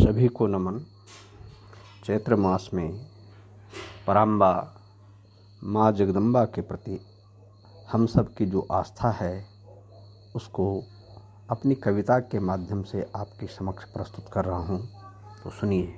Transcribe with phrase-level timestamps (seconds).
[0.00, 0.80] सभी को नमन।
[2.04, 3.06] चैत्र मास में
[4.06, 4.74] पराम्बा
[5.64, 7.00] माँ जगदम्बा के प्रति
[7.92, 9.44] हम सब की जो आस्था है,
[10.36, 10.84] उसको
[11.50, 14.88] अपनी कविता के माध्यम से आपके समक्ष प्रस्तुत कर रहा हूँ।
[15.44, 15.94] तो सुनिए।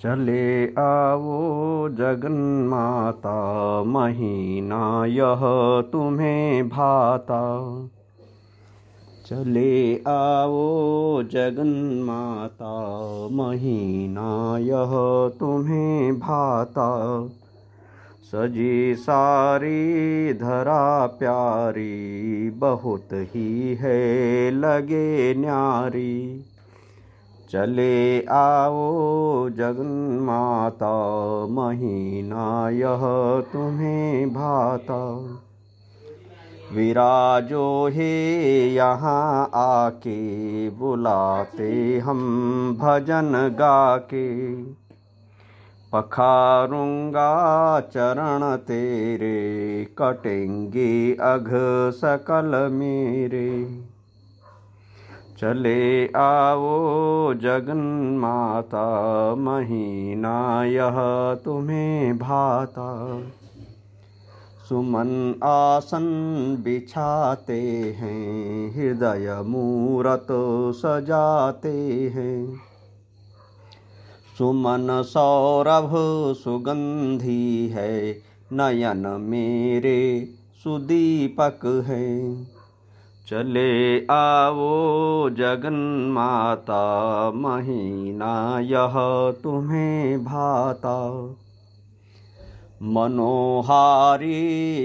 [0.00, 5.40] चले आओ जगन माता, महीना यह
[5.92, 7.42] तुम्हें भाता।
[9.26, 12.72] चले आओ जगन माता
[13.32, 14.90] महीना यह
[15.40, 17.26] तुम्हें भाता।
[18.32, 26.44] सजी सारी धरा प्यारी, बहुत ही है लगे न्यारी।
[27.50, 30.96] चले आओ जगन माता
[31.46, 33.00] महीना यह
[33.52, 35.26] तुम्हें भाता।
[36.72, 38.12] विराजो हे
[38.74, 42.20] यहाँ आके बुलाते हम
[42.80, 44.28] भजन गा के
[45.92, 47.30] पखारूँगा
[47.80, 51.48] चरण तेरे, कटेंगे अघ
[51.94, 53.50] सकल मेरे।
[55.38, 57.82] चले आओ जगन
[58.18, 58.86] माता,
[59.34, 60.96] महीना यह
[61.44, 62.88] तुम्हें भाता।
[64.68, 66.06] सुमन आसन
[66.64, 67.62] बिछाते
[67.98, 70.26] हैं, हृदय मूरत
[70.76, 72.60] सजाते हैं।
[74.38, 75.90] सुमन सौरभ
[76.34, 78.18] सुगंधी है,
[78.52, 80.28] नयन मेरे
[80.64, 82.44] सुदीपक है।
[83.28, 86.82] चले आओ जगन माता
[87.34, 88.92] महीना यह
[89.42, 91.26] तुम्हें भाता।
[92.84, 94.32] मनोहारी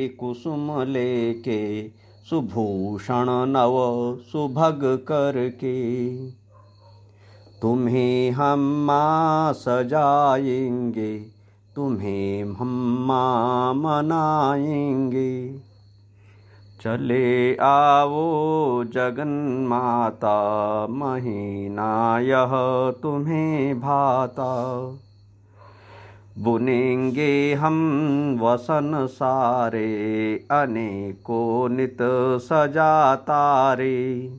[0.10, 1.88] कुसुम लेके,
[2.30, 6.12] सुभूषण नव सुभग करके।
[7.62, 8.88] तुम्हें हम
[9.52, 11.18] सजाएँगे,
[11.76, 13.08] तुम्हें हम
[13.76, 15.58] मनाएँगे।
[16.82, 22.52] चले आओ जगन माता, महीना यह
[23.04, 24.74] तुम्हें भाता।
[26.38, 27.76] बुनेंगे हम
[28.42, 29.88] वसन सारे,
[30.52, 31.98] अनेको नित
[32.42, 34.38] सजा तारे।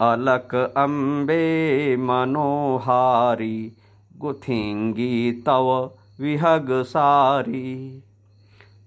[0.00, 3.72] अलक अम्बे मनोहारी,
[4.18, 8.02] गुथेंगी तव विहग सारी।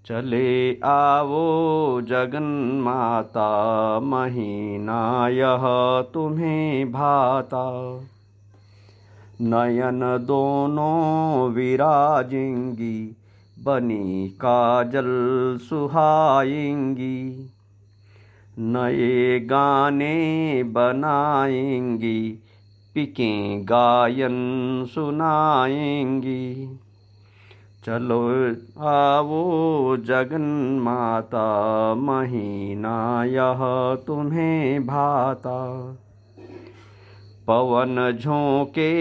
[0.06, 2.44] चले आवो जगन
[2.84, 5.62] माता महीना यह
[6.14, 8.00] तुम्हें भाता।
[9.42, 13.16] नयन दोनों विराजेंगी,
[13.64, 15.08] बनी काजल
[15.62, 17.50] सुहाएँगी
[18.60, 22.40] नए गाने बनाएँगी,
[22.94, 24.38] पिके गायन
[24.90, 26.80] सुनाएँगी।
[27.86, 28.28] चलो
[28.88, 30.42] आवो जगन
[30.82, 33.60] माता, महीना यह
[34.08, 35.58] तुम्हें भाता।
[37.50, 38.92] पवन झोंके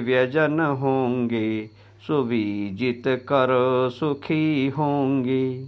[0.00, 1.66] व्यजन होंगे,
[2.06, 3.48] सुविजित कर
[3.92, 5.64] सुखी होंगे।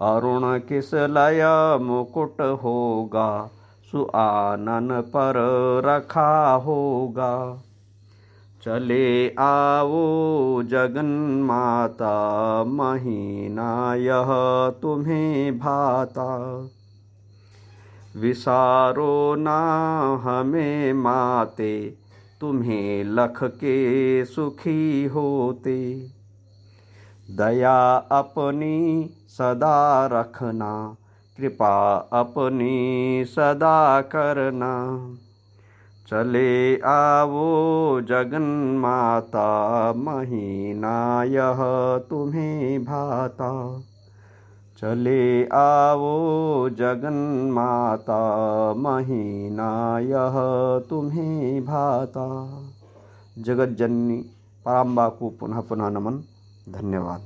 [0.00, 1.42] अरुण किस लय
[1.82, 3.50] मुकुट होगा,
[3.92, 5.34] सुआनन पर
[5.84, 7.62] रखा होगा।
[8.62, 11.06] चले आओ जगन
[11.44, 14.26] माता, महीना यह
[14.82, 16.68] तुम्हें भाता।
[18.16, 19.58] विसारो ना
[20.22, 21.94] हमें माते,
[22.40, 26.06] तुम्हें लख के सुखी होते।
[27.30, 30.96] दया अपनी सदा रखना,
[31.36, 34.98] कृपा अपनी सदा करना।
[36.08, 38.42] चले आवो जगन
[38.80, 41.56] माता, महीना यह
[42.10, 43.82] तुम्हें भाता।
[44.76, 47.14] चले आओ जगन
[47.52, 48.18] माता
[48.74, 50.34] महीना यह
[50.90, 52.26] तुम्हें भाता।
[53.38, 54.16] जगत जननी
[54.64, 56.22] पराम्बा को पुनः पुनः नमन,
[56.68, 57.20] धन्यवाद।